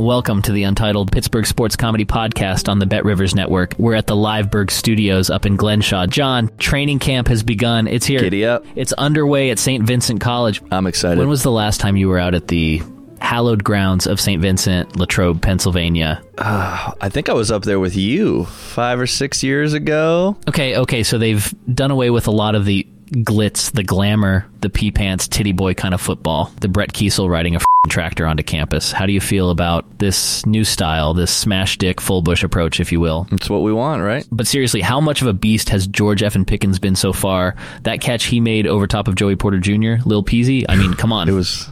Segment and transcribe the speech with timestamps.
[0.00, 3.74] Welcome to the Untitled Pittsburgh Sports Comedy Podcast on the Bet Rivers Network.
[3.76, 6.06] We're at the Liveberg Studios up in Glenshaw.
[6.06, 7.86] John, training camp has begun.
[7.86, 8.20] It's here.
[8.20, 8.64] Giddy up.
[8.76, 9.84] It's underway at St.
[9.84, 10.62] Vincent College.
[10.70, 11.18] I'm excited.
[11.18, 12.80] When was the last time you were out at the
[13.20, 14.40] hallowed grounds of St.
[14.40, 16.22] Vincent, Latrobe, Pennsylvania?
[16.38, 20.38] Uh, I think I was up there with you five or six years ago.
[20.48, 24.70] Okay, okay, so they've done away with a lot of the glitz, the glamour, the
[24.70, 26.52] pee pants, titty boy kind of football.
[26.60, 28.92] The Brett Keisel riding a f***ing tractor onto campus.
[28.92, 32.92] How do you feel about this new style, this smash dick, full bush approach, if
[32.92, 33.26] you will?
[33.32, 34.26] It's what we want, right?
[34.30, 36.34] But seriously, how much of a beast has George F.
[36.34, 37.56] and Pickens been so far?
[37.82, 40.64] That catch he made over top of Joey Porter Jr., Lil Peasy.
[40.68, 41.28] I mean, come on.
[41.28, 41.68] It was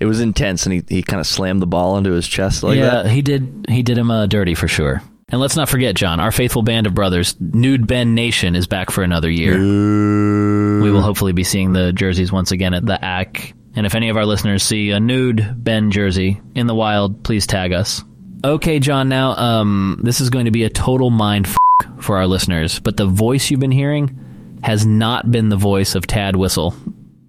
[0.00, 2.76] it was intense, and he, he kind of slammed the ball into his chest like
[2.76, 3.06] yeah, that.
[3.06, 3.66] he did.
[3.68, 5.00] He did him uh, dirty for sure.
[5.32, 8.90] And let's not forget, John, our faithful band of brothers, Nude Ben Nation, is back
[8.90, 9.56] for another year.
[9.56, 13.54] We will hopefully be seeing the jerseys once again at the AC.
[13.74, 17.46] And if any of our listeners see a nude Ben jersey in the wild, please
[17.46, 18.04] tag us.
[18.44, 19.08] Okay, John.
[19.08, 21.56] Now, um, this is going to be a total mind f-
[21.98, 26.06] for our listeners, but the voice you've been hearing has not been the voice of
[26.06, 26.74] Tad Wissel.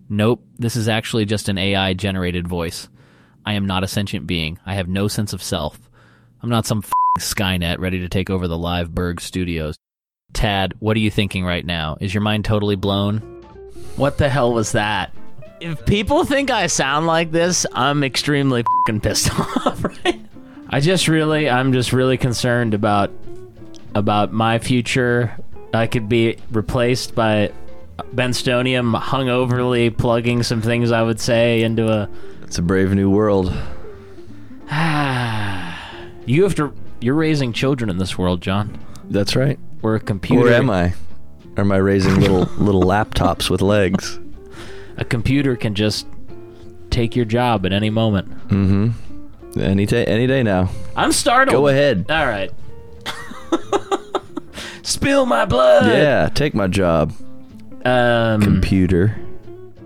[0.09, 2.89] Nope, this is actually just an AI generated voice.
[3.45, 4.59] I am not a sentient being.
[4.65, 5.79] I have no sense of self.
[6.41, 6.83] I'm not some
[7.19, 9.77] Skynet ready to take over the live Berg studios.
[10.33, 11.95] Tad, what are you thinking right now?
[12.01, 13.19] Is your mind totally blown?
[13.97, 15.13] What the hell was that?
[15.59, 20.19] If people think I sound like this, I'm extremely fucking pissed off, right?
[20.69, 23.11] I just really, I'm just really concerned about
[23.93, 25.37] about my future.
[25.71, 27.51] I could be replaced by
[28.11, 32.09] Ben Stonium hungoverly plugging some things I would say into a.
[32.41, 33.53] It's a brave new world.
[34.71, 36.73] Ah You have to.
[37.03, 38.79] You're raising children in this world, John.
[39.09, 39.59] That's right.
[39.81, 40.45] We're a computer.
[40.45, 40.93] Where am I?
[41.57, 44.19] Or am I raising little little laptops with legs?
[44.97, 46.07] A computer can just
[46.91, 48.29] take your job at any moment.
[48.47, 49.59] Mm-hmm.
[49.59, 50.69] Any day, any day now.
[50.95, 51.53] I'm startled.
[51.53, 52.05] Go ahead.
[52.09, 52.51] All right.
[54.83, 55.87] Spill my blood.
[55.87, 57.11] Yeah, take my job,
[57.83, 58.41] Um.
[58.41, 59.19] computer.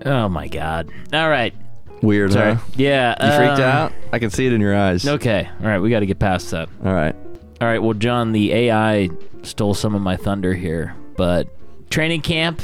[0.06, 0.90] oh my god.
[1.14, 1.54] All right.
[2.02, 2.53] Weird, Sorry.
[2.56, 2.62] huh?
[2.75, 3.16] Yeah.
[3.31, 3.94] You freaked um, out?
[4.13, 5.08] I can see it in your eyes.
[5.08, 5.50] Okay.
[5.62, 5.80] All right.
[5.80, 6.69] We got to get past that.
[6.85, 7.16] All right.
[7.59, 7.80] All right.
[7.81, 9.09] Well, John, the AI
[9.44, 11.47] stole some of my thunder here, but
[11.90, 12.62] training camp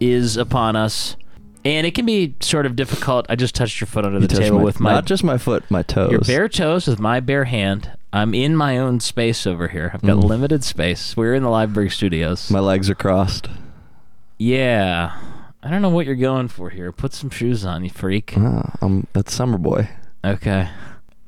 [0.00, 1.16] is upon us,
[1.64, 3.26] and it can be sort of difficult.
[3.28, 5.36] I just touched your foot under the You table my- with my not just my
[5.38, 6.10] foot, my toes.
[6.12, 7.90] your bare toes with my bare hand.
[8.12, 9.90] I'm in my own space over here.
[9.92, 10.24] I've got Mm.
[10.24, 11.14] limited space.
[11.16, 12.50] We're in the Liveberg Studios.
[12.50, 13.48] My legs are crossed.
[14.38, 15.12] yeah.
[15.62, 16.92] I don't know what you're going for here.
[16.92, 18.34] Put some shoes on, you freak.
[18.36, 19.88] Ah, I'm that's summer boy.
[20.24, 20.68] Okay.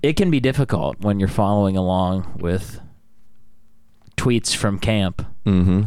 [0.02, 2.80] It can be difficult when you're following along with
[4.16, 5.82] tweets from camp Mm-hmm.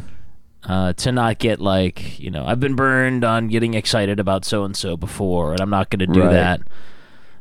[0.70, 4.64] uh, to not get like, you know, I've been burned on getting excited about so
[4.66, 6.32] and so before, and I'm not going to do Right.
[6.32, 6.62] that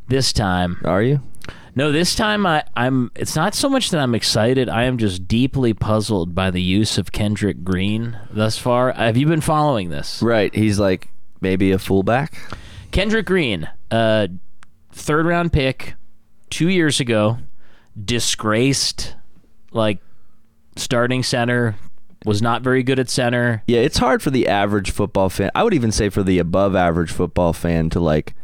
[0.09, 0.81] this time.
[0.85, 1.21] Are you?
[1.75, 3.11] No, this time I, I'm.
[3.15, 4.69] It's not so much that I'm excited.
[4.69, 8.93] I am just deeply puzzled by the use of Kendrick Green thus far.
[8.93, 10.21] Have you been following this?
[10.23, 10.55] Right.
[10.55, 11.09] He's like
[11.41, 12.39] maybe a fullback.
[12.91, 14.29] Kendrick Green, uh,
[14.93, 15.95] third round pick,
[16.51, 17.39] two years ago,
[18.05, 19.17] disgraced,
[19.71, 19.99] like
[20.77, 21.75] starting center,
[22.27, 23.63] was not very good at center.
[23.67, 25.51] Yeah, it's hard for the average football fan.
[25.55, 28.35] I would even say for the above average football fan to like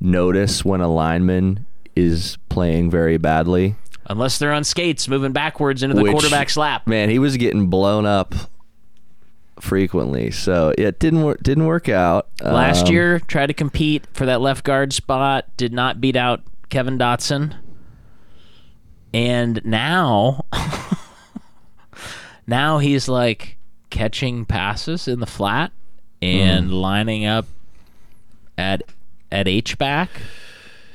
[0.00, 3.74] notice when a lineman is playing very badly.
[4.08, 6.86] Unless they're on skates, moving backwards into the Which- quarterback's lap.
[6.86, 8.34] Man, he was getting blown up
[9.58, 10.30] frequently.
[10.30, 12.28] So yeah, it didn't work didn't work out.
[12.42, 16.42] Last Um, year, tried to compete for that left guard spot, did not beat out
[16.68, 17.54] Kevin Dotson.
[19.14, 20.44] And now,
[22.46, 23.56] now he's like
[23.90, 25.72] catching passes in the flat
[26.20, 27.46] and lining up
[28.58, 28.82] at
[29.32, 30.10] at H back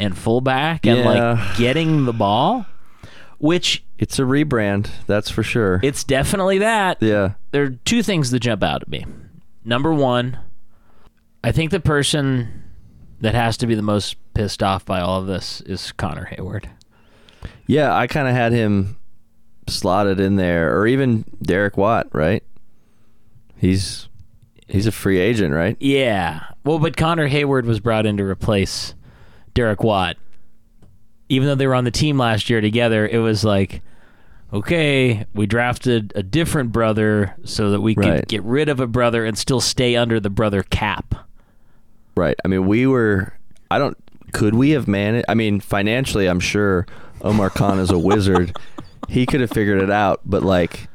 [0.02, 1.06] and fullback and Yeah.
[1.10, 2.66] like getting the ball,
[3.38, 5.80] which it's a rebrand, that's for sure.
[5.84, 7.34] it's definitely that yeah.
[7.52, 9.06] there are two things that jump out at me.
[9.64, 10.38] Number one,
[11.44, 12.64] I think the person
[13.22, 16.66] that has to be the most pissed off by all of this is Connor Heyward.
[17.68, 18.98] Yeah, I kind of had him
[19.68, 22.44] slotted in there or even Derek Watt, right?
[23.58, 24.10] He's
[24.68, 25.76] He's a free agent, right?
[25.82, 26.46] Yeah.
[26.64, 28.96] Well, but Connor Heyward was brought in to replace
[29.54, 30.18] Derek Watt.
[31.30, 33.82] Even though they were on the team last year together, it was like,
[34.54, 38.28] okay, we drafted a different brother so that we could Right.
[38.28, 41.16] get rid of a brother and still stay under the brother cap.
[42.18, 42.36] Right.
[42.44, 43.34] I mean, we were.
[43.70, 43.98] I don't.
[44.34, 45.26] Could we have managed?
[45.30, 46.86] I mean, financially, I'm sure
[47.22, 48.56] Omar Khan is a wizard.
[49.10, 50.88] He could have figured it out, but like,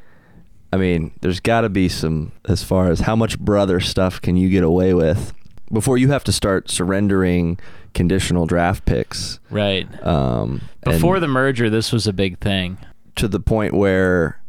[0.73, 4.35] I mean, there's got to be some as far as how much brother stuff can
[4.37, 5.33] you get away with
[5.71, 7.59] before you have to start surrendering
[7.97, 9.39] conditional draft picks.
[9.49, 9.87] Right.
[10.05, 12.77] Um, Before the merger, this was a big thing.
[13.15, 14.39] to the point where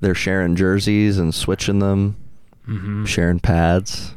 [0.00, 2.16] they're sharing jerseys and switching them,
[2.68, 3.04] Mm-hmm.
[3.04, 4.14] sharing pads,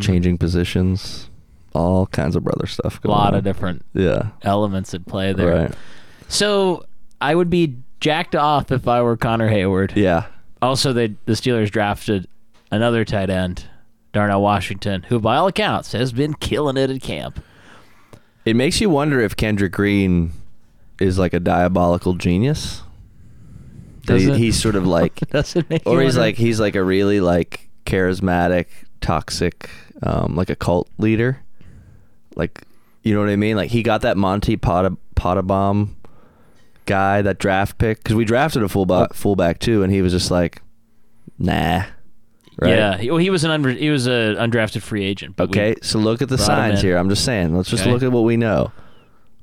[0.00, 1.28] changing positions,
[1.74, 3.00] all kinds of brother stuff.
[3.04, 3.38] A lot on.
[3.38, 4.28] of different Yeah.
[4.42, 5.62] elements at play there.
[5.62, 5.74] Right.
[6.28, 6.84] So
[7.20, 9.96] I would be jacked off if I were Connor Heyward.
[9.96, 10.26] Yeah.
[10.62, 12.28] Also, they the Steelers drafted
[12.70, 13.64] another tight end,
[14.12, 17.42] Darnell Washington, who by all accounts has been killing it at camp.
[18.50, 20.32] It makes you wonder if Kendrick Green
[21.00, 22.82] is like a diabolical genius.
[24.06, 24.36] Does he- it?
[24.38, 26.20] he's sort of like, Does it make or he's wonder?
[26.28, 28.66] like he's like a really like charismatic,
[29.00, 29.70] toxic,
[30.02, 31.38] um, like a cult leader.
[32.34, 32.62] Like,
[33.04, 33.56] you know what I mean?
[33.56, 35.90] Like he got that Monte Pot Pottebaum
[36.86, 40.30] guy, that draft pick, because we drafted a fullback, fullback too, and he was just
[40.32, 40.60] like,
[41.38, 41.84] nah.
[42.58, 42.70] Right?
[42.70, 45.38] Yeah, he, well, he was an unre- he was a undrafted free agent.
[45.40, 46.96] Okay, so look at the signs here.
[46.96, 47.56] I'm just saying.
[47.56, 47.92] Let's just Okay.
[47.92, 48.72] look at what we know.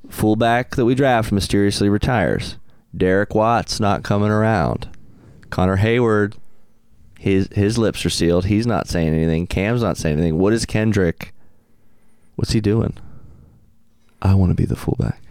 [0.09, 2.57] Fullback that we draft mysteriously retires.
[2.95, 4.87] Derek Watts not coming around.
[5.49, 6.35] Connor Heyward,
[7.19, 8.45] his his lips are sealed.
[8.45, 9.47] He's not saying anything.
[9.47, 10.37] Cam's not saying anything.
[10.37, 11.33] What is Kendrick?
[12.35, 12.93] What's he doing?
[14.21, 15.21] I want to be the fullback.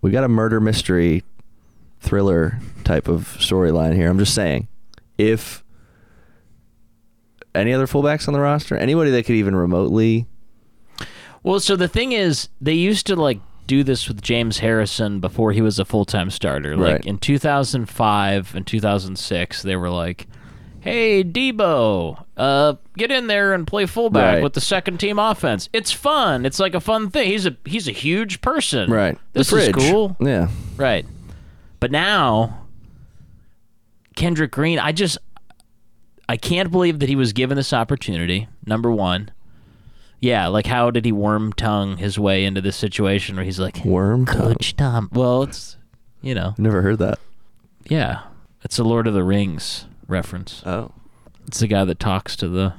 [0.00, 1.22] We got a murder mystery
[2.00, 4.08] thriller type of storyline here.
[4.10, 4.66] I'm just saying.
[5.18, 5.62] If
[7.54, 10.26] any other fullbacks on the roster, anybody that could even remotely
[11.42, 15.52] Well, so the thing is, they used to like do this with James Harrison before
[15.52, 16.76] he was a full time starter.
[16.76, 17.06] Like Right.
[17.06, 20.26] in 2005 and 2006, they were like,
[20.80, 24.42] "Hey, Debo, uh, get in there and play fullback Right.
[24.42, 25.68] with the second team offense.
[25.72, 26.44] It's fun.
[26.46, 27.28] It's like a fun thing.
[27.28, 28.90] He's a he's a huge person.
[28.90, 29.16] Right.
[29.32, 30.16] This is cool.
[30.20, 30.48] Yeah.
[30.76, 31.06] Right.
[31.80, 32.58] But now,
[34.16, 35.18] Kendrick Green, I just,
[36.32, 38.48] I can't believe that he was given this opportunity.
[38.64, 39.30] Number one.
[40.18, 43.84] Yeah, like how did he worm tongue his way into this situation where he's like,
[43.84, 44.54] Worm tongue.
[44.54, 45.10] Coach Tom.
[45.12, 45.76] Well, it's,
[46.22, 47.18] you know, Never heard that.
[47.88, 48.22] yeah,
[48.62, 50.62] it's a Lord of the Rings reference.
[50.64, 50.92] Oh.
[51.48, 52.72] It's the guy that talks to the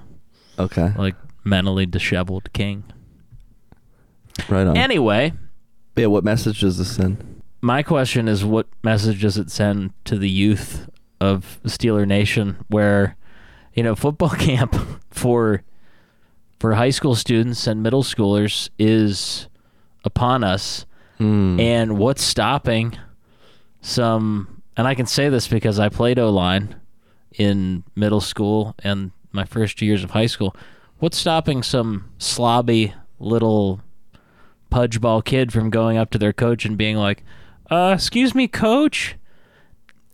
[0.58, 0.94] Okay.
[0.98, 2.86] like mentally disheveled king.
[4.50, 4.76] Right on.
[4.78, 5.34] Anyway,
[5.96, 7.42] yeah, what message does this send?
[7.62, 10.90] my question is what message does it send to the youth
[11.22, 13.16] of Steeler Nation where
[13.74, 14.76] you know football camp
[15.10, 15.64] for
[16.60, 19.48] for high school students and middle schoolers is
[20.04, 20.86] upon us
[21.20, 21.60] Hmm.
[21.60, 22.98] and what's stopping
[23.82, 26.76] some and I can say this because I played O-line
[27.38, 30.56] in middle school and my first two years of high school
[30.98, 33.82] what's stopping some slobby little
[34.72, 37.24] pudgeball kid from going up to their coach and being like
[37.72, 39.16] uh, excuse me, coach.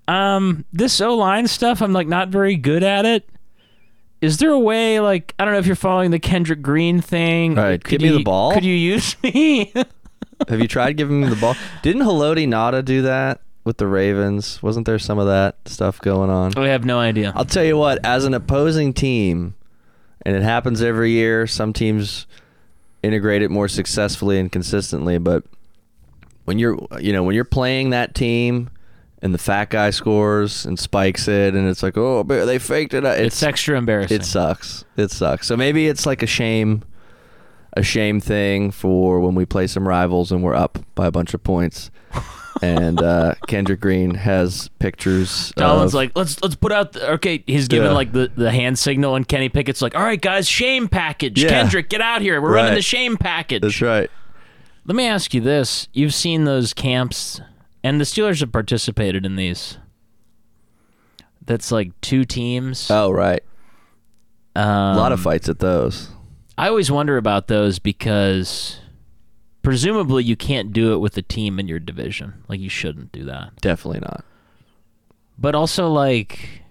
[0.07, 3.27] Um, this O line stuff, I'm like not very good at it.
[4.21, 7.55] Is there a way, like, I don't know if you're following the Kendrick Green thing?
[7.55, 8.53] Right, Could give me the ball.
[8.53, 9.71] Could you use me?
[10.47, 11.55] Have you tried giving me the ball?
[11.81, 14.61] Didn't Haloti Ngata do that with the Ravens?
[14.63, 16.57] Wasn't there some of that stuff going on?
[16.57, 17.33] I have no idea.
[17.35, 19.55] I'll tell you what, as an opposing team,
[20.23, 22.25] and it happens every year, some teams
[23.03, 25.43] integrate it more successfully and consistently, but
[26.45, 28.69] when you're you know, when you're playing that team
[29.21, 33.03] and the fat guy scores and spikes it and it's like, "Oh, they faked it."
[33.03, 34.15] It's, It's extra embarrassing.
[34.17, 34.85] it sucks.
[34.97, 35.47] It sucks.
[35.47, 36.83] So maybe it's like a shame
[37.73, 41.33] a shame thing for when we play some rivals and we're up by a bunch
[41.35, 41.91] of points.
[42.63, 45.53] and uh, Kendrick Green has pictures.
[45.55, 46.93] Dolan's of- like, let's let's put out.
[46.93, 47.93] The, okay, he's giving Yeah.
[47.93, 51.43] like the, the hand signal, and Kenny Pickett's like, all right, guys, shame package.
[51.43, 51.49] Yeah.
[51.49, 52.41] Kendrick, get out here.
[52.41, 53.61] We're running the shame package.
[53.61, 54.09] That's right.
[54.85, 57.39] Let me ask you this: You've seen those camps,
[57.83, 59.77] and the Steelers have participated in these.
[61.45, 62.89] That's like two teams.
[62.91, 63.41] Oh, right.
[64.55, 66.09] Um, A lot of fights at those.
[66.57, 68.79] I always wonder about those because
[69.63, 72.43] presumably you can't do it with a team in your division.
[72.47, 73.55] Like you shouldn't do that.
[73.61, 74.25] Definitely not.
[75.37, 76.63] But also like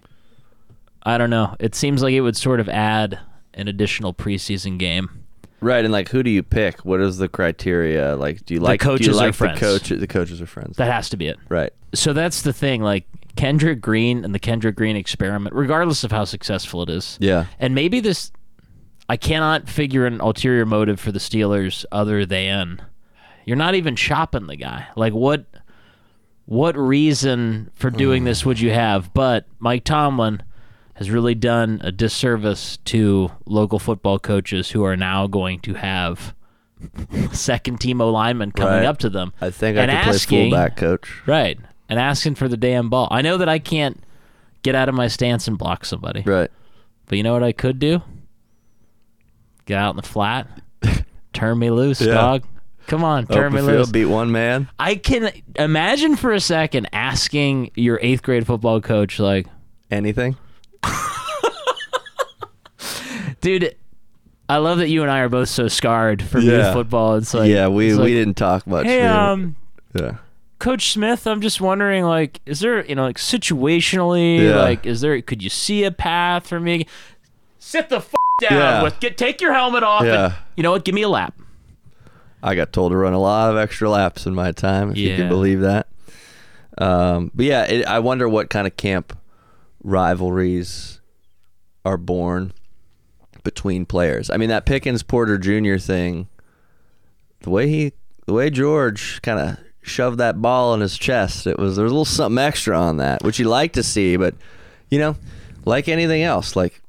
[1.03, 1.55] I don't know.
[1.59, 3.19] It seems like it would sort of add
[3.55, 5.18] an additional preseason game.
[5.61, 6.85] Right, and like, who do you pick?
[6.85, 8.15] What is the criteria?
[8.15, 9.59] Like, do you like do coaches you are like friends.
[9.59, 9.89] the coach?
[9.89, 10.77] The coaches are friends.
[10.77, 11.37] That has to be it.
[11.49, 11.73] right.
[11.93, 16.25] So that's the thing like Kendrick Green and the Kendrick Green experiment, regardless of how
[16.25, 17.17] successful it is.
[17.21, 17.45] Yeah.
[17.57, 18.31] And maybe this,
[19.07, 22.81] I cannot figure an ulterior motive for the Steelers other than
[23.45, 24.87] you're not even shopping the guy.
[24.95, 25.45] Like what,
[26.45, 28.27] what reason for doing hmm.
[28.27, 29.13] this would you have?
[29.13, 30.43] But Mike Tomlin
[30.99, 36.35] has really done a disservice to local football coaches who are now going to have
[37.31, 38.85] second team O linemen coming Right.
[38.85, 39.33] up to them.
[39.41, 41.09] I think I could play asking- fullback, coach.
[41.25, 41.57] Right.
[41.89, 43.07] And asking for the damn ball.
[43.09, 44.03] I know that I can't
[44.61, 46.21] get out of my stance and block somebody.
[46.21, 46.51] Right.
[47.07, 48.03] But you know what I could do?
[49.65, 50.47] Get out in the flat.
[51.33, 52.13] turn me loose, Yeah.
[52.13, 52.43] dog.
[52.87, 53.89] Come on, turn Open me loose.
[53.91, 54.67] beat one man.
[54.79, 59.47] I can imagine for a second asking your eighth grade football coach, like,
[59.91, 60.35] Anything?
[63.41, 63.75] Dude,
[64.47, 66.57] I love that you and I are both so scarred from Yeah.
[66.65, 67.15] youth football.
[67.15, 68.85] It's like, yeah, we it's we didn't talk much.
[68.85, 69.55] Hey, um,
[69.93, 70.17] yeah.
[70.57, 74.57] Coach Smith, I'm just wondering, like, is there, you know, like situationally, Yeah.
[74.57, 76.85] like, is there, could you see a path for me?
[77.59, 78.83] Sit the f- down Yeah.
[78.83, 80.03] with, get, take your helmet off.
[80.03, 80.25] Yeah.
[80.25, 80.83] And, you know what?
[80.83, 81.33] Give me a lap.
[82.43, 85.15] I got told to run a lot of extra laps in my time, if you
[85.15, 85.87] can believe that.
[86.77, 89.17] Um, but yeah, it, I wonder what kind of camp
[89.83, 90.99] rivalries
[91.85, 92.53] are born
[93.43, 94.29] between players.
[94.29, 95.77] I mean, that Pickens Porter Jr.
[95.77, 96.27] thing,
[97.41, 97.93] the way he,
[98.25, 101.91] the way George kind of shoved that ball in his chest, it was there was
[101.91, 104.17] a little something extra on that, which you like to see.
[104.17, 104.35] But
[104.89, 105.15] you know,
[105.65, 106.81] like anything else, like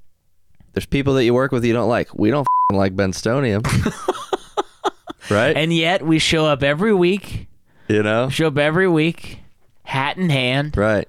[0.72, 2.14] there's people that you work with you don't like.
[2.14, 3.64] We don't f***ing like Ben Stonium.
[5.30, 5.56] right?
[5.56, 7.46] And yet we show up every week,
[7.88, 8.28] you know?
[8.28, 9.38] show up every week,
[9.84, 11.08] hat in hand, Right.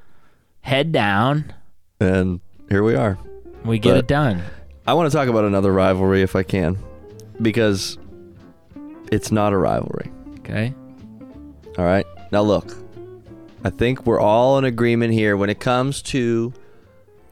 [0.61, 1.53] head down.
[1.99, 3.17] And here we are.
[3.63, 4.43] We get But- it done.
[4.85, 6.77] I want to talk about another rivalry if I can,
[7.41, 7.99] because
[9.11, 10.11] it's not a rivalry.
[10.39, 10.73] Okay.
[11.77, 12.05] All right.
[12.31, 12.75] Now, look,
[13.63, 16.51] I think we're all in agreement here when it comes to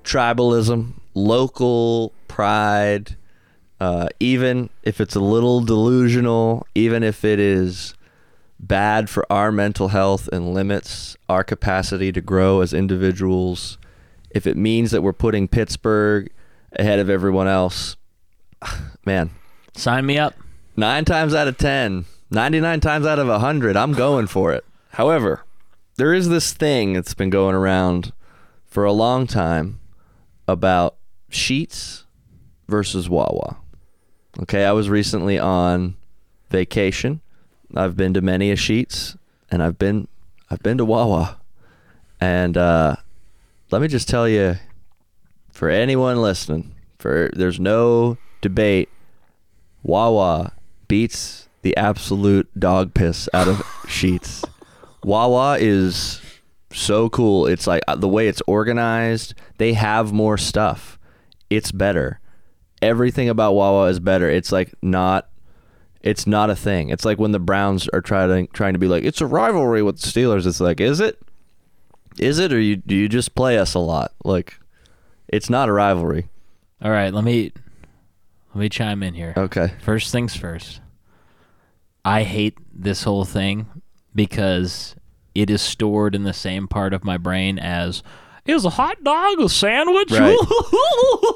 [0.04, 3.16] tribalism, local pride,
[3.80, 7.96] uh, even if it's a little delusional, even if it is
[8.60, 13.80] bad for our mental health and limits our capacity to grow as individuals,
[14.30, 16.30] if it means that we're putting Pittsburgh
[16.74, 17.96] ahead of everyone else,
[19.06, 19.32] man,
[19.76, 20.34] Sign me up.
[20.76, 24.66] nine times out of 10, 99 times out of 100, I'm going for it.
[24.92, 25.46] However,
[25.98, 28.12] there is this thing that's been going around
[28.66, 29.80] for a long time
[30.48, 30.96] about
[31.32, 32.04] Sheetz
[32.68, 33.58] versus Wawa.
[34.42, 35.96] Okay, I was recently on
[36.50, 37.22] vacation.
[37.76, 39.18] I've been to many a Sheetz
[39.52, 40.08] and I've been
[40.50, 41.38] I've been to Wawa.
[42.20, 42.96] And uh,
[43.72, 44.56] let me just tell you
[45.60, 48.88] for anyone listening, for there's no debate
[49.84, 50.54] Wawa
[50.88, 54.46] beats the absolute dog piss out of Sheetz.
[55.04, 56.22] Wawa is
[56.72, 57.46] so cool.
[57.46, 59.34] It's like uh, the way it's organized.
[59.58, 60.98] They have more stuff.
[61.50, 62.22] It's better.
[62.82, 64.30] Everything about Wawa is better.
[64.30, 65.28] It's like not.
[66.02, 66.88] It's not a thing.
[66.88, 70.00] It's like when the Browns are trying trying to be like it's a rivalry with
[70.00, 70.48] the Steelers.
[70.48, 71.20] It's like is it?
[72.18, 74.14] Is it or you do you just play us a lot?
[74.24, 74.58] Like
[75.30, 76.28] it's not a rivalry.
[76.82, 77.52] All right, let me
[78.54, 79.34] let me chime in here.
[79.38, 79.74] Okay.
[79.82, 80.82] First things first.
[82.04, 83.68] I hate this whole thing
[84.16, 84.96] because
[85.36, 88.02] it is stored in the same part of my brain as
[88.46, 90.12] is a hot dog a sandwich?
[90.12, 90.38] Right.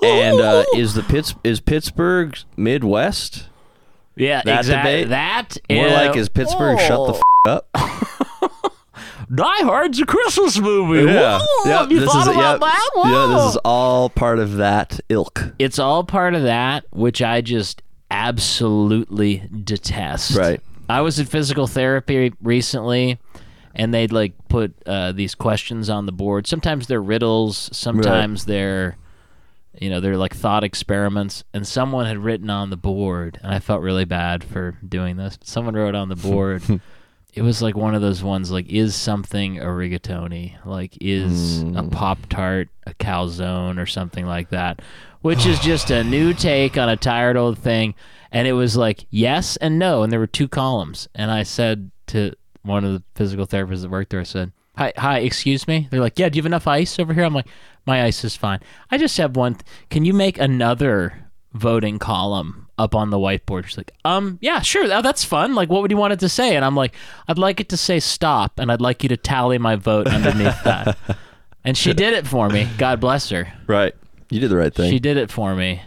[0.03, 3.47] And uh, is the Pitts is Pittsburgh Midwest?
[4.17, 4.91] yeah, that exactly.
[4.91, 5.09] debate?
[5.09, 7.69] That More like is Pittsburgh shut the oh, f- up?
[9.33, 11.11] Die Hard's a Christmas movie.
[11.11, 12.91] Yeah, Whoa, have you this thought is about yeah, that?
[13.05, 13.35] yeah.
[13.35, 15.43] This is all part of that ilk.
[15.57, 20.35] it's all part of that, which I just absolutely detest.
[20.37, 20.61] Right.
[20.89, 23.17] I was in physical therapy recently,
[23.73, 26.45] and they'd like put uh, these questions on the board.
[26.45, 27.69] Sometimes they're riddles.
[27.71, 28.97] Sometimes they're,
[29.79, 31.43] you know, they're like thought experiments.
[31.53, 35.39] And someone had written on the board, and I felt really bad for doing this.
[35.43, 36.61] Someone wrote on the board.
[37.33, 41.65] it was like one of those ones like is something a rigatoni like is a
[41.65, 41.89] hmm.
[41.89, 44.81] pop tart a calzone or something like that?
[45.21, 47.95] Which is just a new take on a tired old thing.
[48.31, 50.03] And it was like yes and no.
[50.03, 51.07] And there were two columns.
[51.15, 54.93] And i said to one of the physical therapists that worked there i said hi
[54.97, 55.87] hi excuse me?
[55.89, 57.23] They're like yeah do you have enough ice over here?
[57.23, 57.47] I'm like
[57.85, 58.59] my ice is fine.
[58.91, 63.65] I just have one th- can you make another voting column up on the whiteboard.
[63.65, 65.53] She's like, um, yeah, sure, that's fun.
[65.55, 66.55] Like, what would you want it to say?
[66.55, 66.93] And I'm like,
[67.27, 70.61] I'd like it to say stop, and I'd like you to tally my vote underneath
[70.63, 70.97] that.
[71.63, 72.67] And she did it for me.
[72.77, 73.51] God bless her.
[73.67, 73.93] Right.
[74.29, 74.89] You did the right thing.
[74.91, 75.81] She did it for me.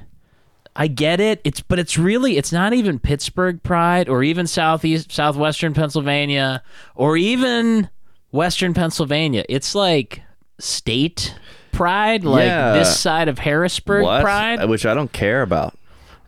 [0.79, 1.41] I get it.
[1.43, 6.63] It's but it's really it's not even Pittsburgh pride or even southeast southwestern Pennsylvania
[6.95, 7.89] or even
[8.31, 9.45] western Pennsylvania.
[9.49, 10.21] It's like
[10.59, 11.35] state
[11.73, 12.73] pride, like Yeah.
[12.75, 14.23] this side of Harrisburg what?
[14.23, 14.69] pride.
[14.69, 15.77] Which I don't care about.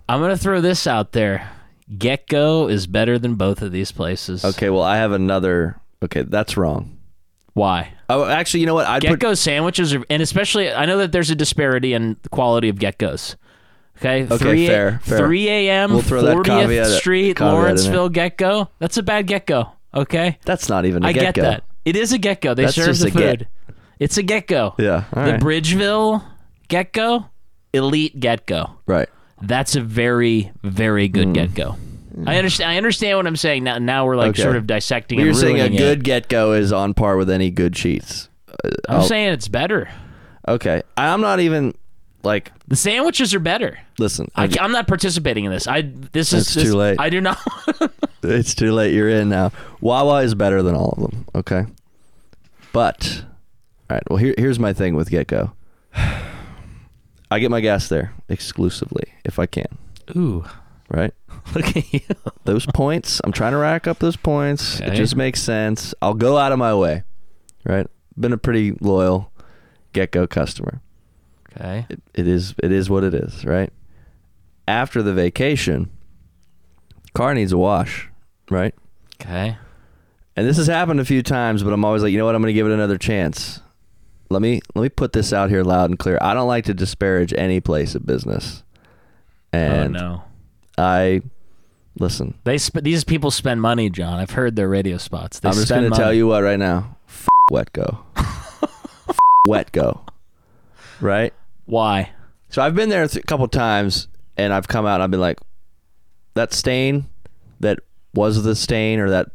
[0.08, 1.50] I'm gonna throw this out there.
[1.92, 4.44] GetGo is better than both of these places.
[4.44, 5.80] Okay, well, I have another.
[6.02, 6.98] Okay, that's wrong.
[7.54, 7.92] Why?
[8.08, 8.86] Oh, actually, you know what?
[8.86, 12.68] I'd put sandwiches are, and especially I know that there's a disparity in the quality
[12.68, 13.36] of GetGos.
[13.98, 15.18] Okay, Okay, 3 fair, fair.
[15.18, 15.90] 3 a.m.
[15.90, 17.62] We'll throw that 40th caveat- Street, caveat in there.
[17.62, 18.68] Lawrenceville GetGo.
[18.78, 19.72] That's a bad GetGo.
[19.94, 21.42] Okay, That's not even a I get GetGo.
[21.42, 21.64] that.
[21.84, 22.54] It is a GetGo.
[22.54, 23.38] They That's serve the a get.
[23.40, 23.48] food.
[23.98, 24.74] It's a GetGo.
[24.78, 25.40] Yeah, the right.
[25.40, 26.22] Bridgeville
[26.68, 27.28] GetGo,
[27.72, 28.70] elite GetGo.
[28.86, 29.08] Right.
[29.42, 31.78] That's a very, very good GetGo.
[32.26, 32.71] I understand.
[32.73, 33.64] I understand what I'm saying.
[33.64, 34.42] Now, now we're like Okay.
[34.42, 35.21] sort of dissecting.
[35.21, 38.28] You're saying a good GetGo is on par with any good Sheetz.
[38.49, 39.88] Uh, I'm I'll- saying it's better.
[40.49, 41.75] Okay, I'm not even
[42.25, 42.50] like.
[42.66, 43.78] The sandwiches are better.
[43.99, 45.68] Listen, I, am not participating in this.
[45.68, 46.99] I this is this- too late.
[46.99, 47.38] I do not.
[48.23, 48.95] it's too late.
[48.95, 49.52] You're in now.
[49.80, 51.26] Wawa is better than all of them.
[51.35, 51.66] Okay,
[52.73, 53.25] but
[53.90, 54.02] all right.
[54.11, 55.52] Well, here, here's my thing with GetGo.
[57.30, 59.78] I get my gas there exclusively if I can.
[60.16, 60.44] Ooh,
[60.90, 61.12] Right.
[61.54, 62.00] look at you.
[62.44, 63.20] Those points.
[63.23, 64.80] I'm trying to rack up those points.
[64.80, 65.92] It just makes sense.
[66.00, 67.02] I'll go out of my way.
[67.64, 67.87] Right.
[68.18, 69.30] Been a pretty loyal
[69.92, 70.80] GetGo customer.
[71.52, 71.87] Okay.
[71.90, 73.70] it, it is it is what it is, right?
[74.66, 75.90] After the vacation,
[77.14, 78.08] car needs a wash,
[78.50, 78.75] right?
[79.20, 79.56] Okay.
[80.37, 82.35] And this has happened a few times, but I'm always like, you know what?
[82.35, 83.61] I'm going to give it another chance.
[84.30, 86.18] Let me let me put this out here loud and clear.
[86.20, 88.62] I don't like to disparage any place of business,
[89.54, 90.23] oh, and oh no.
[90.76, 91.23] I
[91.99, 92.35] listen.
[92.44, 94.18] They sp- these people spend money, John.
[94.18, 95.40] I've heard their radio spots.
[95.40, 96.99] They I'm just going to tell you what right now.
[97.08, 97.99] F- WetGo.
[98.16, 99.18] F-
[99.49, 100.06] WetGo.
[101.00, 101.32] Right.
[101.64, 102.11] why.
[102.50, 105.38] So I've been there a couple times, and I've come out and I've been like,
[106.35, 107.08] that stain
[107.61, 107.78] that
[108.14, 109.28] was the stain, or that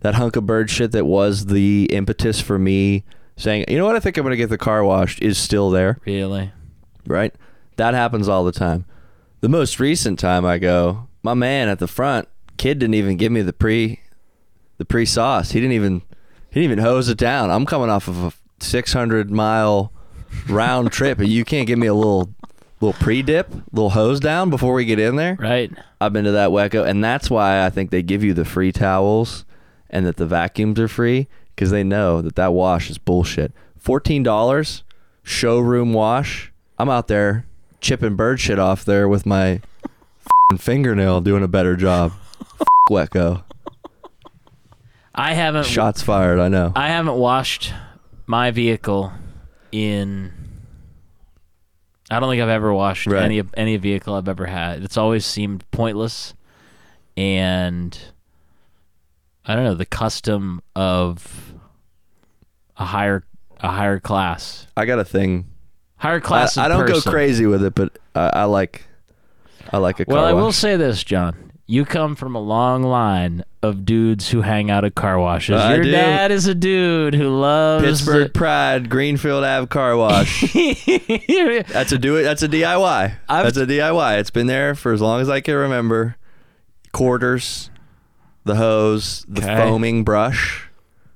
[0.00, 3.04] that hunk of bird shit that was the impetus for me
[3.38, 5.98] saying, you know what, I think I'm gonna get the car washed, is still there,
[6.04, 6.52] Really?
[7.06, 7.34] right?
[7.76, 8.84] That happens all the time.
[9.40, 13.30] The most recent time I go, my man at the front, kid didn't even give
[13.32, 14.00] me the pre,
[14.78, 15.52] the pre sauce.
[15.52, 16.02] He didn't even,
[16.50, 17.50] he didn't even hose it down.
[17.50, 19.92] I'm coming off of a 600 mile
[20.48, 22.34] round trip, and you can't give me a little,
[22.80, 25.36] little pre dip, little hose down before we get in there.
[25.38, 25.70] Right.
[26.00, 28.72] I've been to that WetGo, and that's why I think they give you the free
[28.72, 29.44] towels
[29.88, 33.50] and that the vacuums are free because they know that that wash is bullshit.
[33.76, 34.84] Fourteen dollars,
[35.24, 36.52] showroom wash.
[36.78, 37.46] I'm out there
[37.80, 42.12] chipping bird shit off there with my f***ing fingernail, doing a better job.
[42.60, 43.42] F- WetGo.
[45.12, 45.66] I haven't.
[45.66, 46.38] Shots fired.
[46.38, 46.72] I know.
[46.76, 47.72] I haven't washed
[48.28, 49.12] my vehicle
[49.72, 50.32] in.
[52.08, 53.24] I don't think I've ever washed Right.
[53.24, 54.84] any any vehicle I've ever had.
[54.84, 56.34] It's always seemed pointless,
[57.16, 57.98] and
[59.44, 61.47] I don't know the custom of
[62.78, 63.24] a higher
[63.60, 65.46] a higher class I got a thing.
[65.96, 66.56] higher class.
[66.56, 67.02] of I don't person.
[67.04, 68.84] go crazy with it, but I, I like.
[69.70, 71.52] I like a car Well, I will say this, John.
[71.66, 75.60] You come from a long line of dudes who hang out at car washes.
[75.60, 80.40] I Your dad is a dude who loves Pittsburgh Pride, Greenfield Ave Car Wash.
[80.54, 82.22] That's a do it.
[82.22, 83.16] That's a DIY.
[83.28, 84.18] I've- that's a DIY.
[84.20, 86.16] It's been there for as long as I can remember.
[86.92, 87.70] Quarters,
[88.44, 89.56] the hose, the Okay.
[89.56, 90.67] foaming brush.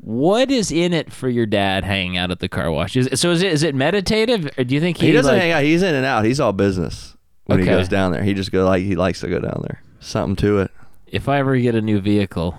[0.03, 2.97] What is in it for your dad hanging out at the car wash?
[2.97, 5.41] Is, so is it is it meditative, or do you think he, He, doesn't like,
[5.41, 5.63] hang out.
[5.63, 6.25] He's in and out.
[6.25, 8.25] He's all business when he goes down there.
[8.25, 9.81] He just go like he likes to go down there.
[10.01, 10.73] Something to it.
[11.07, 12.57] If I ever get a new vehicle,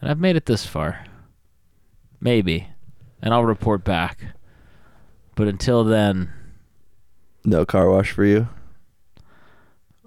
[0.00, 1.04] and I've made it this far,
[2.20, 2.68] maybe,
[3.20, 4.24] and I'll report back.
[5.34, 6.32] But until then,
[7.44, 8.48] No car wash for you.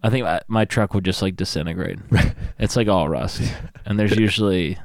[0.02, 2.00] I think my, my truck would just like disintegrate.
[2.60, 3.44] it's like all rust,
[3.86, 4.80] and there's usually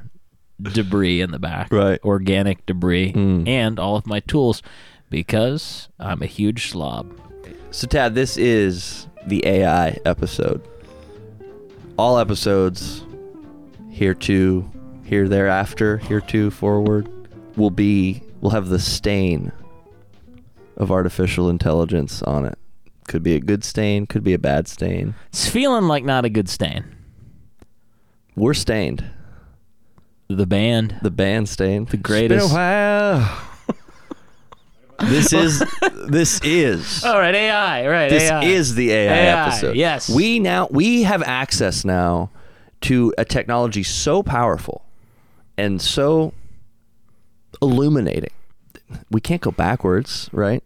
[0.71, 1.99] debris in the back, Right.
[2.03, 3.47] Organic debris, Mm.
[3.47, 4.61] and all of my tools,
[5.09, 7.11] because I'm a huge slob.
[7.71, 10.61] So Tad, this is the AI episode.
[11.97, 13.03] All episodes
[13.89, 14.69] here to
[15.03, 17.07] here thereafter, here to forward
[17.55, 19.51] will be will have the stain
[20.77, 22.57] of artificial intelligence on it.
[23.07, 25.13] Could be a good stain, could be a bad stain.
[25.27, 26.83] It's feeling like not a good stain.
[28.35, 29.03] We're stained.
[30.33, 30.97] The band.
[31.01, 31.89] The band stained.
[31.89, 33.41] The greatest- It's been a while.
[35.09, 35.63] this is
[36.07, 37.87] this is All right, AI.
[37.87, 38.43] Right, this AI.
[38.43, 39.75] is the AI, AI, episode.
[39.75, 40.09] yes.
[40.09, 42.29] We now we have access now
[42.81, 44.85] to a technology so powerful
[45.57, 46.33] and so
[47.61, 48.31] illuminating.
[49.09, 50.63] We can't go backwards, right?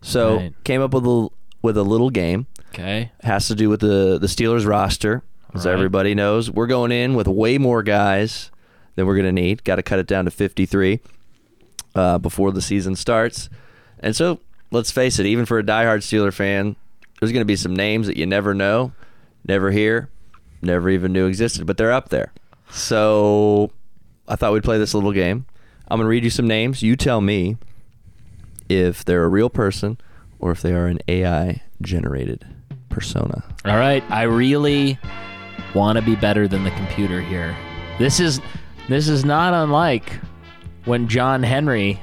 [0.00, 0.54] So Right.
[0.64, 1.28] came up with a
[1.62, 2.46] with a little game.
[2.70, 3.10] okay.
[3.22, 5.22] Has to do with the the Steelers roster.
[5.54, 5.72] As Right.
[5.72, 8.50] everybody knows, we're going in with way more guys
[8.98, 9.62] than we're going to need.
[9.62, 11.00] Got to cut it down to 53.
[11.94, 13.48] uh, before the season starts.
[14.00, 16.74] And so, let's face it, even for a diehard Steeler fan,
[17.18, 18.92] there's going to be some names that you never know,
[19.46, 20.08] never hear,
[20.62, 22.32] never even knew existed, but they're up there.
[22.70, 23.70] So,
[24.28, 25.46] I thought we'd play this little game.
[25.88, 26.82] I'm going to read you some names.
[26.82, 27.56] You tell me
[28.68, 29.96] if they're a real person
[30.38, 32.46] or if they are an AI generated
[32.90, 33.42] persona.
[33.64, 34.98] All right, I really
[35.74, 37.56] want to be better than the computer here.
[37.98, 38.40] This is
[38.88, 40.12] this is not unlike
[40.84, 42.00] when John Henry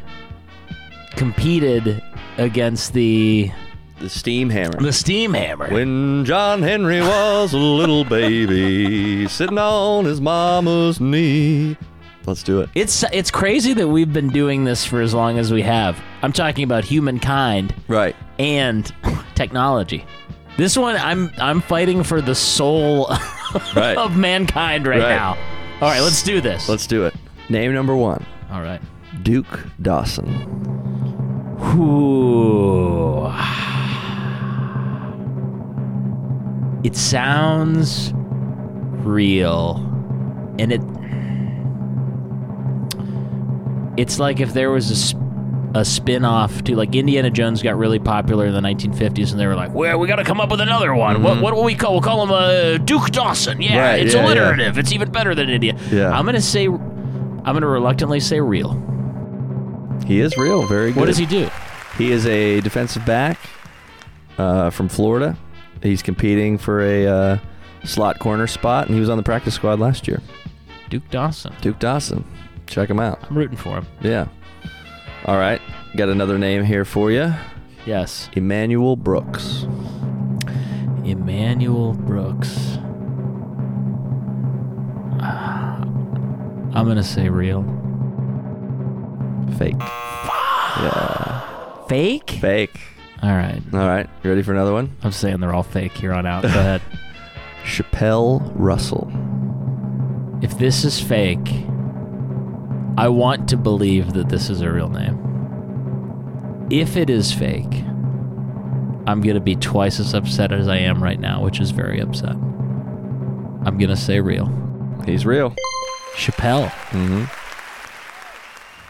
[1.15, 2.01] competed
[2.37, 3.51] against the
[3.99, 4.79] The Steam Hammer.
[4.81, 5.69] the steam hammer.
[5.69, 11.77] When John Henry was a little baby, sitting on his mama's knee.
[12.25, 12.69] Let's do it.
[12.75, 16.01] It's it's crazy that we've been doing this for as long as we have.
[16.23, 18.15] I'm talking about humankind Right.
[18.39, 18.91] and
[19.35, 20.05] technology.
[20.57, 23.07] This one I'm I'm fighting for the soul
[23.75, 23.95] Right.
[23.97, 25.09] of mankind right, Right.
[25.09, 25.37] now.
[25.81, 26.69] All right, let's do this.
[26.69, 27.13] Let's do it.
[27.49, 28.81] Name number one All right.
[29.23, 30.27] Duke Dawson.
[31.77, 33.25] Ooh.
[36.83, 38.13] It sounds
[39.03, 39.77] real.
[40.59, 40.81] And it
[43.97, 45.24] It's like if there was a sp-
[45.75, 49.55] a spin-off to like Indiana Jones got really popular in the 1950s and they were
[49.55, 51.21] like, "Well, we got to come up with another one.
[51.21, 51.91] What what will we call?
[51.91, 53.61] We'll call him uh, Duke Dawson.
[53.61, 53.77] Yeah, Mm-hmm.
[53.79, 54.25] Right, it's yeah, yeah.
[54.25, 54.77] alliterative.
[54.77, 56.11] It's even better than India." Yeah.
[56.17, 58.81] I'm going to say I'm going to reluctantly say real.
[60.07, 60.65] He is real.
[60.65, 60.99] Very good.
[61.01, 61.49] What does he do?
[61.97, 63.37] He is a defensive back
[64.37, 65.37] uh, from Florida.
[65.83, 67.37] He's competing for a uh,
[67.83, 70.21] slot corner spot, and he was on the practice squad last year.
[70.89, 71.53] Duke Dawson.
[71.61, 72.23] Duke Dawson.
[72.67, 73.19] Check him out.
[73.29, 73.87] I'm rooting for him.
[74.01, 74.27] Yeah.
[75.25, 75.61] All right.
[75.95, 77.33] Got another name here for you
[77.85, 78.29] Yes.
[78.33, 79.63] Emmanuel Brooks.
[81.03, 82.77] Emmanuel Brooks.
[85.21, 85.77] Ah,
[86.73, 87.61] I'm going to say real.
[89.57, 89.75] Fake.
[89.79, 91.85] Yeah.
[91.87, 92.31] Fake?
[92.31, 92.79] Fake.
[93.21, 93.61] All right.
[93.73, 94.09] All right.
[94.23, 94.91] You ready for another one?
[95.03, 96.41] I'm saying they're all fake here on out.
[96.41, 96.81] Go ahead.
[97.65, 99.11] Chapelle Russell.
[100.41, 101.47] If this is fake,
[102.97, 106.67] I want to believe that this is a real name.
[106.69, 107.83] If it is fake,
[109.07, 111.99] I'm going to be twice as upset as I am right now, which is very
[111.99, 112.35] upset.
[113.65, 114.49] I'm going to say real.
[115.05, 115.53] He's real.
[116.15, 116.69] Chappelle.
[116.91, 117.25] Mm-hmm.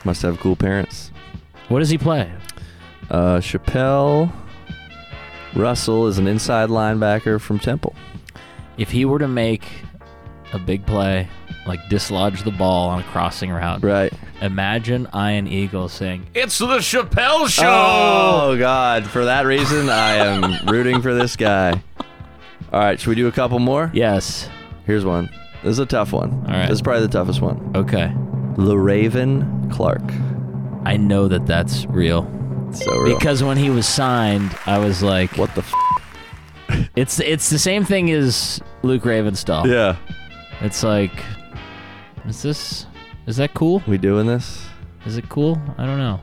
[0.07, 1.11] Must have cool parents.
[1.67, 2.31] What does he play?
[3.09, 4.31] Uh, Chapelle
[5.55, 7.95] Russell is an inside linebacker from Temple.
[8.77, 9.63] If he were to make
[10.53, 11.29] a big play,
[11.65, 14.13] like dislodge the ball on a crossing route, Right.
[14.41, 17.63] imagine Ian Eagle saying, It's the Chappelle Show!
[17.67, 19.05] Oh God!
[19.07, 21.81] For that reason, I am rooting for this guy.
[22.73, 23.89] All right, should we do a couple more?
[23.93, 24.49] Yes.
[24.85, 25.29] Here's one.
[25.63, 26.31] This is a tough one.
[26.45, 26.67] All right.
[26.67, 27.71] This is probably the toughest one.
[27.75, 28.13] Okay.
[28.75, 30.01] Le'Raven Clark.
[30.85, 32.23] I know that that's real.
[32.73, 33.15] So real.
[33.17, 35.61] Because when he was signed, I was like, what the?
[35.61, 39.65] F- it's it's the same thing as Luke Ravenstahl.
[39.65, 39.95] yeah.
[40.61, 41.11] It's like,
[42.27, 42.85] is this
[43.27, 43.81] is that cool?
[43.87, 44.65] We doing this?
[45.05, 45.61] Is it cool?
[45.77, 46.19] I don't know.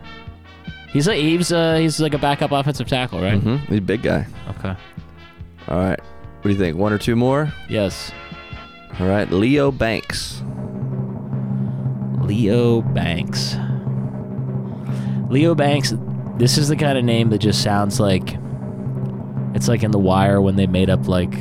[0.91, 3.41] He's like he's uh he's like a backup offensive tackle, right?
[3.41, 3.57] Mm-hmm.
[3.67, 4.27] He's a big guy.
[4.51, 4.77] Okay.
[5.69, 6.01] All right.
[6.01, 6.77] What do you think?
[6.77, 7.53] One or two more?
[7.69, 8.11] Yes.
[8.99, 9.31] All right.
[9.31, 10.43] Leo Banks.
[12.21, 13.57] Leo Banks.
[15.31, 15.95] Leo Banks.
[16.37, 18.37] This is the kind of name that just sounds like
[19.55, 21.33] it's like in The Wire when they made up like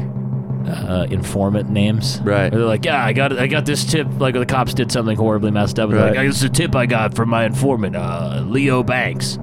[0.67, 2.19] uh, informant names.
[2.21, 2.49] Right.
[2.51, 4.07] They're like, yeah, I got I got this tip.
[4.19, 5.89] Like the cops did something horribly messed up.
[5.89, 6.27] They're Like, Right.
[6.27, 9.37] this is a tip I got from my informant, uh, Leo Banks.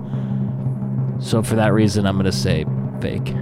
[1.21, 2.65] So for that reason, I'm gonna say
[3.01, 3.35] fake.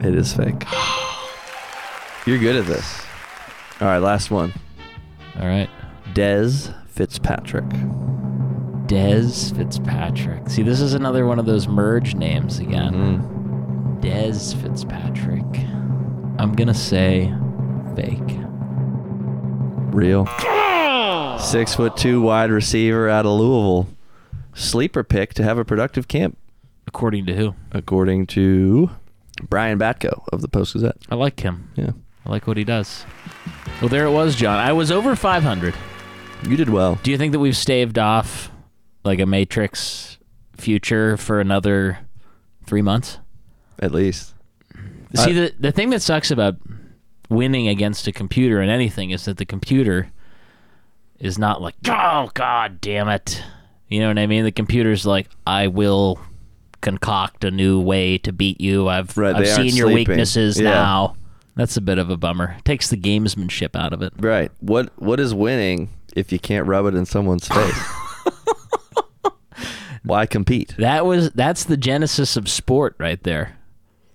[0.00, 0.64] It is fake.
[2.26, 3.02] You're good at this.
[3.80, 3.98] All right.
[3.98, 4.52] Last one.
[5.40, 5.68] All right.
[6.14, 7.68] Dez Fitzpatrick.
[8.86, 10.48] Dez Fitzpatrick.
[10.48, 12.92] See, this is another one of those merge names again.
[12.94, 14.00] Mm.
[14.02, 15.44] Dez Fitzpatrick.
[16.38, 17.32] I'm gonna say
[17.96, 18.38] fake.
[19.92, 20.26] Real.
[21.38, 23.88] Six foot two wide receiver out of Louisville.
[24.54, 26.36] Sleeper pick to have a productive camp,
[26.86, 27.54] According to who?
[27.72, 28.90] according to
[29.48, 30.96] Brian Batko of the Post Gazette.
[31.10, 31.70] I like him.
[31.76, 31.90] Yeah.
[32.26, 33.04] I like what he does.
[33.80, 34.58] Well, there it was, John.
[34.58, 35.74] I was over 500.
[36.48, 36.98] You did well.
[37.02, 38.50] Do you think that we've staved off
[39.04, 40.18] like a Matrix
[40.56, 41.98] future for another
[42.66, 43.18] three months?
[43.78, 44.34] At least.
[45.16, 46.56] Uh, See, the the thing that sucks about
[47.30, 50.10] winning against a computer and anything is that the computer
[51.18, 53.42] is not like, oh god damn it,
[53.88, 54.44] you know what I mean?
[54.44, 56.20] The computer's like, I will
[56.80, 58.88] concoct a new way to beat you.
[58.88, 60.10] I've Right, I've they aren't seen your sleeping.
[60.12, 60.70] weaknesses Yeah.
[60.70, 61.16] now.
[61.56, 62.56] That's a bit of a bummer.
[62.64, 64.12] Takes the gamesmanship out of it.
[64.18, 64.52] Right.
[64.60, 67.74] What What is winning if you can't rub it in someone's face?
[70.04, 70.74] Why compete?
[70.78, 73.57] That was that's the genesis of sport right there.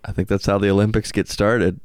[0.06, 1.80] I think that's how the Olympics get started.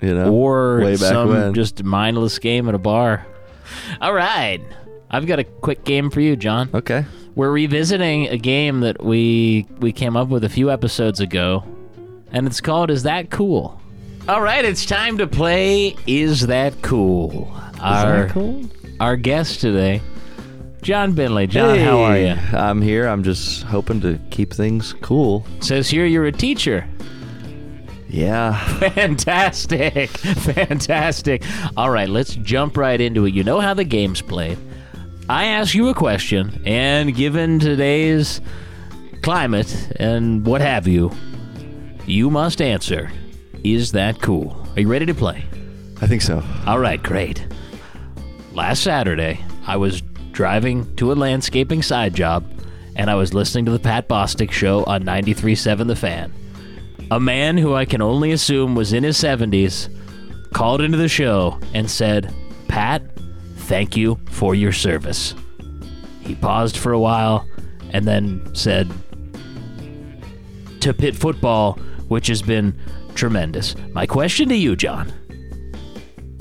[0.00, 1.54] You know, Or way back some when.
[1.54, 3.24] just mindless game at a bar.
[4.00, 4.60] All right.
[5.10, 6.70] I've got a quick game for you, John.
[6.74, 7.04] okay.
[7.34, 11.64] We're revisiting a game that we we came up with a few episodes ago,
[12.30, 13.80] and it's called Is That Cool?
[14.28, 17.50] All right, it's time to play Is That Cool?
[17.74, 18.64] Is our that cool?
[19.00, 20.02] our guest today,
[20.82, 21.46] Jon Bindley.
[21.46, 22.36] John, how are you?
[22.52, 23.06] I'm here.
[23.06, 25.46] I'm just hoping to keep things cool.
[25.60, 26.86] Says here you're a teacher.
[28.12, 28.58] Yeah.
[28.90, 30.10] Fantastic.
[30.10, 31.42] Fantastic.
[31.76, 33.32] All right, let's jump right into it.
[33.34, 34.58] You know how the game's played.
[35.28, 38.40] I ask you a question, and given today's
[39.22, 41.10] climate and what have you,
[42.06, 43.10] you must answer.
[43.64, 44.66] Is that cool?
[44.76, 45.44] Are you ready to play?
[46.02, 46.42] I think so.
[46.66, 47.46] All right, great.
[48.52, 52.44] Last Saturday, I was driving to a landscaping side job,
[52.96, 56.32] and I was listening to the Pat Bostick show on 93.7 The Fan.
[57.12, 59.90] A man who I can only assume was in his 70s
[60.54, 62.34] called into the show and said,
[62.68, 63.02] Pat,
[63.54, 65.34] thank you for your service.
[66.22, 67.46] He paused for a while
[67.90, 68.90] and then said,
[70.80, 71.74] to Pitt football,
[72.08, 72.80] which has been
[73.14, 73.76] tremendous.
[73.92, 75.12] My question to you, John.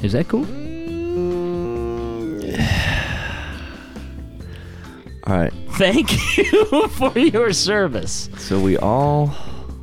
[0.01, 0.45] Is that cool?
[5.27, 5.53] All right.
[5.71, 8.29] Thank you for your service.
[8.38, 9.36] So we all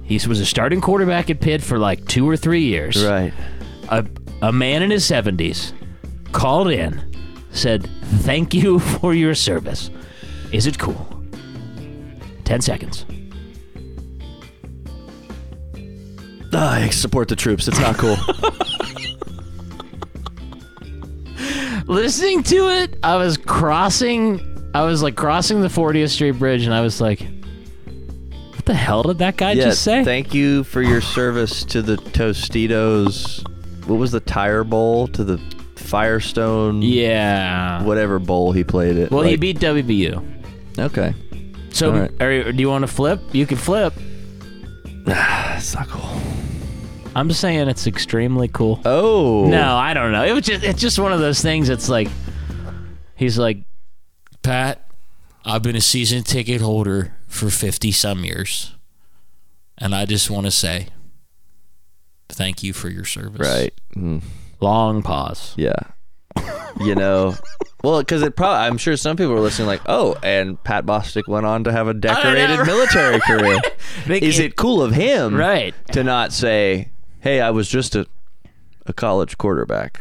[0.09, 3.05] He was a starting quarterback at Pitt for like two or three years.
[3.05, 3.31] right.
[3.91, 4.07] A,
[4.41, 5.73] a man in his 70s
[6.33, 7.15] called in,
[7.51, 7.89] said,
[8.23, 9.91] Thank you for your service.
[10.51, 11.07] Is it cool?
[12.45, 13.05] 10 seconds.
[16.55, 17.69] Ah, I support the troops.
[17.69, 18.17] It's not cool.
[21.87, 26.73] Listening to it, I was crossing, I was like crossing the 40th Street Bridge and
[26.73, 27.21] I was like,
[28.69, 29.65] the hell did that guy yeah.
[29.65, 30.05] just say?
[30.05, 33.43] Thank you for your service to the Tostitos.
[33.89, 35.39] What was the tire bowl to the
[35.75, 36.83] Firestone?
[36.83, 37.83] yeah.
[37.83, 39.11] Whatever bowl he played it.
[39.11, 40.23] Well, he beat WVU.
[40.79, 41.15] Okay.
[41.71, 42.23] So, All right.
[42.23, 43.21] are you- do you want to flip?
[43.33, 43.95] You can flip.
[45.05, 46.21] That's not cool.
[47.17, 48.81] I'm saying it's extremely cool.
[48.85, 49.49] Oh.
[49.49, 50.25] No, I don't know.
[50.25, 51.69] It was just it's just one of those things.
[51.69, 52.09] It's like
[53.17, 53.59] he's like,
[54.43, 54.89] Pat,
[55.45, 58.75] I've been a season ticket holder for fifty some years,
[59.79, 60.89] and I just want to say,
[62.29, 63.47] thank you for your service.
[63.47, 63.73] Right.
[63.95, 64.23] Mm,
[64.61, 65.55] Long pause.
[65.57, 65.75] yeah.
[66.81, 67.35] you know.
[67.85, 71.29] Well, because it probably, I'm sure some people are listening, like, oh, and Pat Bostick
[71.29, 73.61] went on to have a decorated military career.
[74.07, 75.75] They- Is it cool of him, Right.
[75.93, 78.07] to not say, "Hey, I was just a
[78.87, 80.01] a college quarterback"?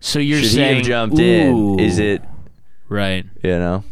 [0.00, 1.22] So you're Should he saying have jumped Ooh.
[1.22, 1.80] in?
[1.80, 2.22] Is it,
[2.88, 3.84] right, you know?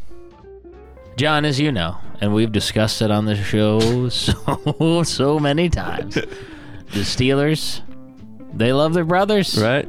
[1.21, 1.45] John?
[1.45, 6.15] As you know, and we've discussed it on the show so so many times.
[6.15, 6.27] the
[6.95, 7.83] Steelers,
[8.55, 9.61] they love their brothers.
[9.61, 9.87] Right.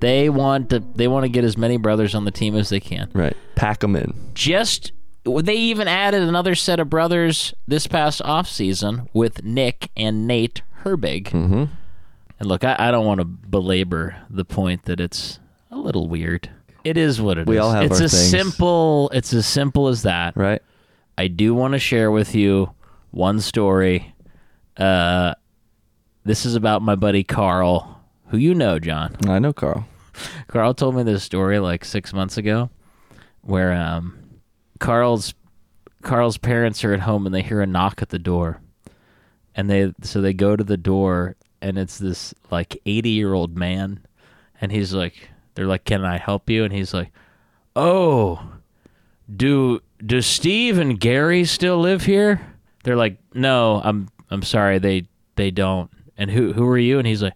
[0.00, 2.80] They want to they want to get as many brothers on the team as they
[2.80, 3.10] can.
[3.12, 3.36] Right.
[3.56, 4.14] Pack them in.
[4.32, 4.92] Just
[5.24, 11.24] they even added another set of brothers this past offseason with Nick and Nate Herbig.
[11.24, 11.64] Mm-hmm.
[12.38, 15.40] And look, I, I don't want to belabor the point that it's
[15.70, 16.48] a little weird.
[16.84, 17.46] It is what it is.
[17.48, 18.30] We all have it's our as things.
[18.30, 20.34] simple it's as simple as that.
[20.38, 20.62] Right.
[21.18, 22.74] I do want to share with you
[23.10, 24.14] one story.
[24.76, 25.34] Uh
[26.24, 29.16] this is about my buddy Carl, who you know, John.
[29.26, 29.86] I know, Carl.
[30.48, 32.70] Carl told me this story like six months ago,
[33.42, 34.18] where um,
[34.78, 35.34] Carl's
[36.02, 38.60] Carl's parents are at home and they hear a knock at the door,
[39.54, 43.56] and they so they go to the door and it's this like eighty year old
[43.56, 44.00] man,
[44.60, 47.10] and he's like, they're like, "Can I help you?" And he's like,
[47.74, 48.52] "Oh,
[49.34, 52.40] do do Steve and Gary still live here?"
[52.84, 56.98] They're like, "No, I'm I'm sorry, they they don't." And who who are you?
[56.98, 57.34] And he's like,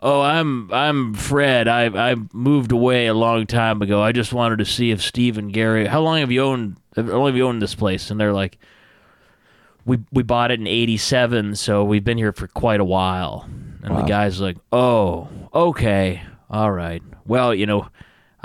[0.00, 1.68] Oh, I'm I'm Fred.
[1.68, 4.02] I I moved away a long time ago.
[4.02, 5.86] I just wanted to see if Steve and Gary.
[5.86, 6.76] How long have you owned?
[6.94, 8.10] How long have you owned this place?
[8.10, 8.58] And they're like,
[9.86, 13.48] we we bought it in '87, so we've been here for quite a while.
[13.82, 17.02] And the guy's like, oh, okay, all right.
[17.24, 17.88] Well, you know,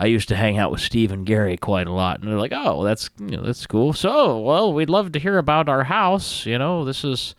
[0.01, 2.53] I used to hang out with Steve and Gary quite a lot, and they're like,
[2.55, 3.93] oh, that's you know, that's cool.
[3.93, 6.45] So, well, we'd love to hear about our house.
[6.45, 7.35] You know, this is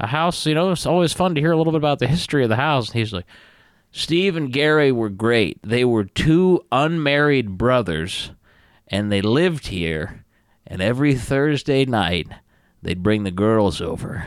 [0.00, 0.44] a house.
[0.44, 2.56] You know, it's always fun to hear a little bit about the history of the
[2.56, 2.88] house.
[2.88, 3.26] And he's like.
[3.94, 5.60] Steve and Gary were great.
[5.62, 8.30] They were two unmarried brothers,
[8.88, 10.24] and they lived here.
[10.66, 12.28] And every Thursday night,
[12.80, 14.24] they'd bring the girls over.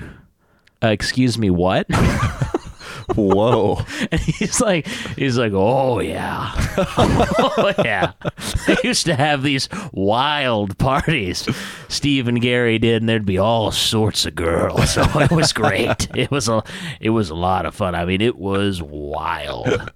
[0.83, 1.87] Uh, excuse me, what?
[3.13, 3.83] Whoa.
[4.11, 4.87] And he's like,
[5.17, 6.51] he's like, oh yeah,
[6.97, 8.11] oh yeah.
[8.67, 11.47] They used to have these wild parties.
[11.87, 14.85] Steve and Gary did, and there'd be all sorts of girls.
[14.95, 16.07] So it was great.
[16.15, 16.63] It was a,
[17.01, 17.95] it was a lot of fun.
[17.95, 19.91] I mean, it was wild.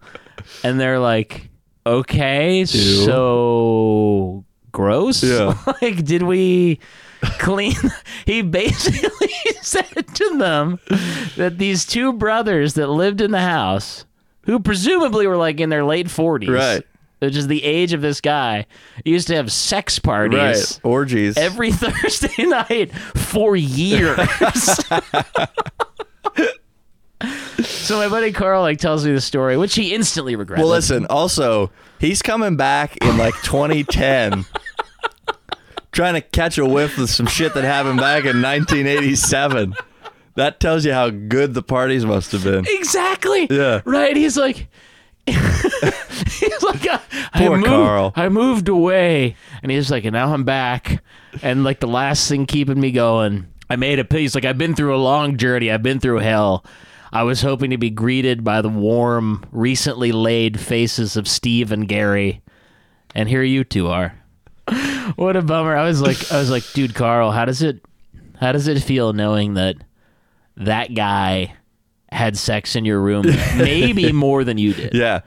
[0.64, 1.50] And they're like,
[1.86, 5.24] okay, so gross.
[5.24, 5.58] Yeah.
[5.82, 6.80] like, did we?
[7.22, 7.76] Clean.
[8.26, 9.30] He basically
[9.62, 10.80] said to them
[11.36, 14.06] that these two brothers that lived in the house,
[14.44, 16.84] who presumably were like in their late 40s, Right.
[17.20, 18.68] which is the age of this guy,
[19.04, 20.80] used to have sex parties Right.
[20.84, 21.38] Orgies.
[21.38, 24.20] every Thursday night for years.
[27.62, 30.60] so my buddy Carl like tells me the story, which he instantly regrets.
[30.60, 34.46] well, listen, also, he's coming back in like 2010.
[36.00, 39.76] Trying to catch a whiff of some shit that happened back in 1987.
[40.36, 42.64] That tells you how good the parties must have been.
[42.70, 43.48] Exactly.
[43.50, 43.82] Yeah.
[43.84, 44.16] Right.
[44.16, 44.70] He's like,
[45.26, 47.02] he's like, I,
[47.34, 48.14] I Poor moved, Carl.
[48.16, 51.04] I moved away, and he's like, and now I'm back,
[51.42, 54.08] and like the last thing keeping me going, I made a.
[54.10, 55.70] He's like, I've been through a long journey.
[55.70, 56.64] I've been through hell.
[57.12, 61.90] I was hoping to be greeted by the warm, recently laid faces of Steve and
[61.90, 62.42] Gary,
[63.14, 64.19] and here you two are.
[65.16, 65.76] What a bummer.
[65.76, 67.82] I was like, I was like, dude, Carl, how does it,
[68.40, 69.76] how does it feel knowing that
[70.58, 71.54] that guy
[72.12, 73.26] had sex in your room,
[73.58, 74.94] maybe more than you did.
[74.94, 75.22] Yeah,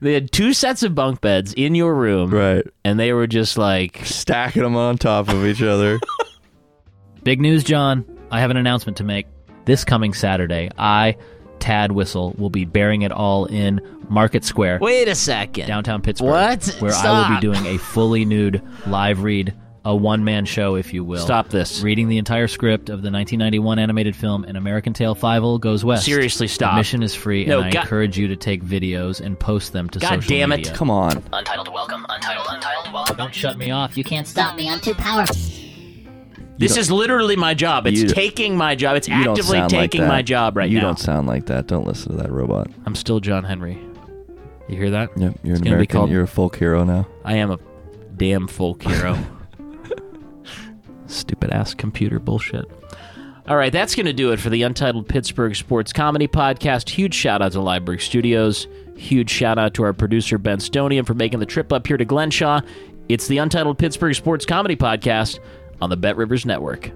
[0.00, 2.64] They had two sets of bunk beds in your room, right.
[2.84, 5.98] and they were just like, Stacking them on top of each other.
[7.22, 8.04] Big news, Jon.
[8.30, 9.26] I have an announcement to make.
[9.64, 11.16] This coming Saturday, I,
[11.66, 16.30] Tad Wissel, will be bearing it all in Market Square, wait a second, downtown Pittsburgh.
[16.30, 16.64] What?
[16.78, 19.52] Where I will be doing a fully nude live read,
[19.84, 21.24] a one man show, if you will.
[21.24, 21.80] Stop this.
[21.82, 26.04] Reading the entire script of the 1991 animated film An American Tail Fievel Goes West.
[26.04, 26.74] Seriously, stop.
[26.74, 29.90] Admission is free, No, and I God- encourage you to take videos and post them
[29.90, 30.58] to God social damn it.
[30.58, 30.72] media.
[30.72, 31.20] Come on.
[31.32, 33.16] Untitled welcome, untitled, untitled welcome.
[33.16, 33.96] Don't shut me off.
[33.96, 35.34] You can't Stop me, I'm too powerful.
[36.58, 37.86] This is literally my job.
[37.86, 38.96] It's You- taking my job.
[38.96, 40.08] It's You don't actively sound like taking that.
[40.08, 40.72] my job right now.
[40.72, 40.84] you now.
[40.86, 41.66] don't sound like that.
[41.66, 42.68] Don't listen to that robot.
[42.86, 43.78] I'm still John Henry.
[44.68, 45.10] You hear that?
[45.16, 45.98] Yep, you're It's an be American.
[45.98, 47.06] called- You're a folk hero now.
[47.24, 47.58] I am a
[48.16, 49.16] damn folk hero.
[51.06, 52.64] Stupid ass computer bullshit.
[53.48, 56.88] All right, that's going to do it for the Untitled Pittsburgh Sports Comedy Podcast.
[56.88, 58.66] Huge shout out to Library Studios.
[58.96, 62.04] Huge shout out to our producer, Ben Stonian, for making the trip up here to
[62.04, 62.60] Glenshaw.
[63.08, 65.38] It's the Untitled Pittsburgh Sports Comedy Podcast
[65.80, 66.90] on the BetRivers Network.